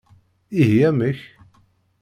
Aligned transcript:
Ihi 0.61 0.79
amek? 0.89 1.19